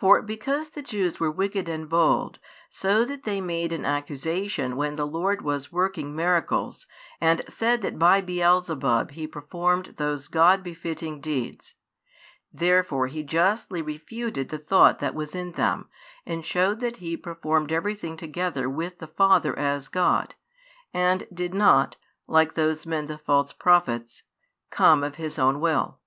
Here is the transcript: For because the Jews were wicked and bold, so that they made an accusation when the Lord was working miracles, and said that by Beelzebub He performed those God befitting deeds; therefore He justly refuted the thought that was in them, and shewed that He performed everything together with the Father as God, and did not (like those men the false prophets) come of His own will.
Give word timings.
For 0.00 0.20
because 0.20 0.70
the 0.70 0.82
Jews 0.82 1.20
were 1.20 1.30
wicked 1.30 1.68
and 1.68 1.88
bold, 1.88 2.40
so 2.70 3.04
that 3.04 3.22
they 3.22 3.40
made 3.40 3.72
an 3.72 3.84
accusation 3.84 4.74
when 4.74 4.96
the 4.96 5.06
Lord 5.06 5.42
was 5.42 5.70
working 5.70 6.12
miracles, 6.12 6.86
and 7.20 7.42
said 7.46 7.80
that 7.82 7.96
by 7.96 8.20
Beelzebub 8.20 9.12
He 9.12 9.28
performed 9.28 9.94
those 9.96 10.26
God 10.26 10.64
befitting 10.64 11.20
deeds; 11.20 11.74
therefore 12.52 13.06
He 13.06 13.22
justly 13.22 13.80
refuted 13.80 14.48
the 14.48 14.58
thought 14.58 14.98
that 14.98 15.14
was 15.14 15.36
in 15.36 15.52
them, 15.52 15.88
and 16.26 16.44
shewed 16.44 16.80
that 16.80 16.96
He 16.96 17.16
performed 17.16 17.70
everything 17.70 18.16
together 18.16 18.68
with 18.68 18.98
the 18.98 19.06
Father 19.06 19.56
as 19.56 19.86
God, 19.86 20.34
and 20.92 21.28
did 21.32 21.54
not 21.54 21.96
(like 22.26 22.54
those 22.54 22.86
men 22.86 23.06
the 23.06 23.18
false 23.18 23.52
prophets) 23.52 24.24
come 24.70 25.04
of 25.04 25.14
His 25.14 25.38
own 25.38 25.60
will. 25.60 26.00